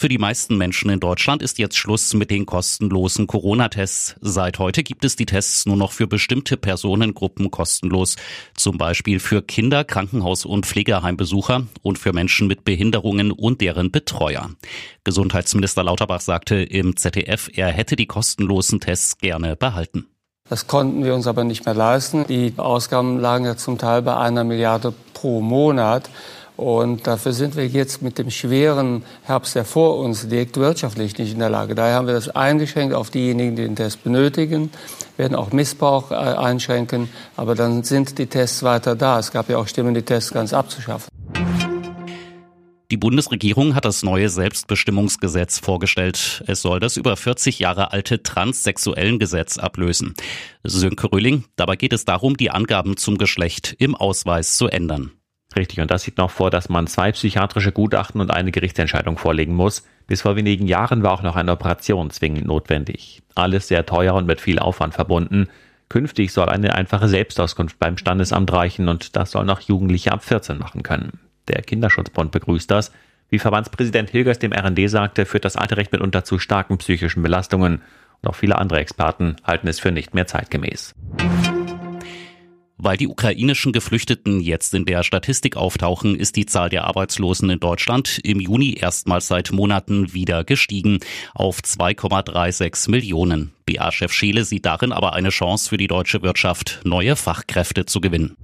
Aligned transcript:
Für 0.00 0.08
die 0.08 0.18
meisten 0.18 0.56
Menschen 0.56 0.90
in 0.90 1.00
Deutschland 1.00 1.42
ist 1.42 1.58
jetzt 1.58 1.76
Schluss 1.76 2.14
mit 2.14 2.30
den 2.30 2.46
kostenlosen 2.46 3.26
Corona-Tests. 3.26 4.14
Seit 4.20 4.60
heute 4.60 4.84
gibt 4.84 5.04
es 5.04 5.16
die 5.16 5.26
Tests 5.26 5.66
nur 5.66 5.76
noch 5.76 5.90
für 5.90 6.06
bestimmte 6.06 6.56
Personengruppen 6.56 7.50
kostenlos. 7.50 8.14
Zum 8.54 8.78
Beispiel 8.78 9.18
für 9.18 9.42
Kinder, 9.42 9.82
Krankenhaus- 9.82 10.46
und 10.46 10.66
Pflegeheimbesucher 10.66 11.66
und 11.82 11.98
für 11.98 12.12
Menschen 12.12 12.46
mit 12.46 12.62
Behinderungen 12.64 13.32
und 13.32 13.60
deren 13.60 13.90
Betreuer. 13.90 14.50
Gesundheitsminister 15.02 15.82
Lauterbach 15.82 16.20
sagte 16.20 16.62
im 16.62 16.96
ZDF, 16.96 17.50
er 17.52 17.72
hätte 17.72 17.96
die 17.96 18.06
kostenlosen 18.06 18.78
Tests 18.78 19.18
gerne 19.18 19.56
behalten. 19.56 20.06
Das 20.48 20.68
konnten 20.68 21.04
wir 21.04 21.12
uns 21.12 21.26
aber 21.26 21.42
nicht 21.42 21.66
mehr 21.66 21.74
leisten. 21.74 22.24
Die 22.28 22.54
Ausgaben 22.56 23.18
lagen 23.18 23.46
ja 23.46 23.56
zum 23.56 23.78
Teil 23.78 24.02
bei 24.02 24.16
einer 24.16 24.44
Milliarde 24.44 24.94
pro 25.12 25.40
Monat. 25.40 26.08
Und 26.58 27.06
dafür 27.06 27.32
sind 27.32 27.54
wir 27.54 27.68
jetzt 27.68 28.02
mit 28.02 28.18
dem 28.18 28.30
schweren 28.30 29.04
Herbst, 29.22 29.54
der 29.54 29.64
vor 29.64 29.96
uns 29.98 30.24
liegt, 30.24 30.56
wirtschaftlich 30.56 31.16
nicht 31.16 31.32
in 31.32 31.38
der 31.38 31.50
Lage. 31.50 31.76
Daher 31.76 31.94
haben 31.94 32.08
wir 32.08 32.14
das 32.14 32.30
eingeschränkt 32.30 32.96
auf 32.96 33.10
diejenigen, 33.10 33.54
die 33.54 33.62
den 33.62 33.76
Test 33.76 34.02
benötigen, 34.02 34.72
werden 35.16 35.36
auch 35.36 35.52
Missbrauch 35.52 36.10
äh, 36.10 36.14
einschränken. 36.16 37.10
Aber 37.36 37.54
dann 37.54 37.84
sind 37.84 38.18
die 38.18 38.26
Tests 38.26 38.64
weiter 38.64 38.96
da. 38.96 39.20
Es 39.20 39.30
gab 39.30 39.48
ja 39.48 39.56
auch 39.56 39.68
Stimmen, 39.68 39.94
die 39.94 40.02
Tests 40.02 40.32
ganz 40.32 40.52
abzuschaffen. 40.52 41.06
Die 42.90 42.96
Bundesregierung 42.96 43.76
hat 43.76 43.84
das 43.84 44.02
neue 44.02 44.28
Selbstbestimmungsgesetz 44.28 45.60
vorgestellt. 45.60 46.42
Es 46.48 46.62
soll 46.62 46.80
das 46.80 46.96
über 46.96 47.16
40 47.16 47.60
Jahre 47.60 47.92
alte 47.92 48.24
transsexuellen 48.24 49.20
Gesetz 49.20 49.58
ablösen. 49.58 50.14
Sönke 50.64 51.12
Röhling, 51.12 51.44
dabei 51.54 51.76
geht 51.76 51.92
es 51.92 52.04
darum, 52.04 52.36
die 52.36 52.50
Angaben 52.50 52.96
zum 52.96 53.16
Geschlecht 53.16 53.76
im 53.78 53.94
Ausweis 53.94 54.56
zu 54.56 54.66
ändern. 54.66 55.12
Richtig, 55.58 55.80
und 55.80 55.90
das 55.90 56.02
sieht 56.02 56.18
noch 56.18 56.30
vor, 56.30 56.50
dass 56.50 56.68
man 56.68 56.86
zwei 56.86 57.10
psychiatrische 57.10 57.72
Gutachten 57.72 58.20
und 58.20 58.30
eine 58.30 58.52
Gerichtsentscheidung 58.52 59.18
vorlegen 59.18 59.56
muss. 59.56 59.82
Bis 60.06 60.22
vor 60.22 60.36
wenigen 60.36 60.68
Jahren 60.68 61.02
war 61.02 61.10
auch 61.10 61.22
noch 61.22 61.34
eine 61.34 61.50
Operation 61.50 62.10
zwingend 62.10 62.46
notwendig. 62.46 63.22
Alles 63.34 63.66
sehr 63.66 63.84
teuer 63.84 64.14
und 64.14 64.24
mit 64.24 64.40
viel 64.40 64.60
Aufwand 64.60 64.94
verbunden. 64.94 65.48
Künftig 65.88 66.32
soll 66.32 66.48
eine 66.48 66.76
einfache 66.76 67.08
Selbstauskunft 67.08 67.76
beim 67.80 67.98
Standesamt 67.98 68.52
reichen 68.52 68.88
und 68.88 69.16
das 69.16 69.32
soll 69.32 69.44
noch 69.44 69.60
Jugendliche 69.60 70.12
ab 70.12 70.22
14 70.22 70.58
machen 70.58 70.84
können. 70.84 71.18
Der 71.48 71.62
Kinderschutzbund 71.62 72.30
begrüßt 72.30 72.70
das. 72.70 72.92
Wie 73.28 73.40
Verbandspräsident 73.40 74.10
Hilgers 74.10 74.38
dem 74.38 74.52
RND 74.52 74.88
sagte, 74.88 75.26
führt 75.26 75.44
das 75.44 75.56
alte 75.56 75.76
Recht 75.76 75.90
mitunter 75.90 76.22
zu 76.22 76.38
starken 76.38 76.78
psychischen 76.78 77.24
Belastungen. 77.24 77.82
Und 78.22 78.28
auch 78.28 78.36
viele 78.36 78.58
andere 78.58 78.78
Experten 78.78 79.34
halten 79.42 79.66
es 79.66 79.80
für 79.80 79.90
nicht 79.90 80.14
mehr 80.14 80.28
zeitgemäß. 80.28 80.94
Weil 82.80 82.96
die 82.96 83.08
ukrainischen 83.08 83.72
Geflüchteten 83.72 84.40
jetzt 84.40 84.72
in 84.72 84.84
der 84.84 85.02
Statistik 85.02 85.56
auftauchen, 85.56 86.14
ist 86.14 86.36
die 86.36 86.46
Zahl 86.46 86.70
der 86.70 86.84
Arbeitslosen 86.84 87.50
in 87.50 87.58
Deutschland 87.58 88.20
im 88.22 88.38
Juni 88.38 88.76
erstmals 88.78 89.26
seit 89.26 89.50
Monaten 89.50 90.14
wieder 90.14 90.44
gestiegen 90.44 91.00
auf 91.34 91.58
2,36 91.58 92.88
Millionen. 92.88 93.50
BA-Chef 93.66 94.12
Scheele 94.12 94.44
sieht 94.44 94.64
darin 94.64 94.92
aber 94.92 95.12
eine 95.14 95.30
Chance 95.30 95.68
für 95.68 95.76
die 95.76 95.88
deutsche 95.88 96.22
Wirtschaft, 96.22 96.80
neue 96.84 97.16
Fachkräfte 97.16 97.84
zu 97.84 98.00
gewinnen. 98.00 98.36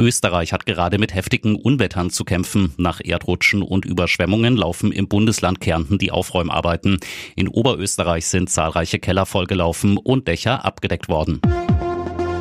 Österreich 0.00 0.52
hat 0.52 0.66
gerade 0.66 0.98
mit 0.98 1.14
heftigen 1.14 1.56
Unwettern 1.56 2.10
zu 2.10 2.24
kämpfen. 2.24 2.72
Nach 2.78 3.00
Erdrutschen 3.04 3.62
und 3.62 3.84
Überschwemmungen 3.84 4.56
laufen 4.56 4.90
im 4.90 5.06
Bundesland 5.06 5.60
Kärnten 5.60 5.98
die 5.98 6.10
Aufräumarbeiten. 6.10 6.98
In 7.36 7.48
Oberösterreich 7.48 8.26
sind 8.26 8.50
zahlreiche 8.50 8.98
Keller 8.98 9.26
vollgelaufen 9.26 9.98
und 9.98 10.26
Dächer 10.26 10.64
abgedeckt 10.64 11.08
worden. 11.08 11.40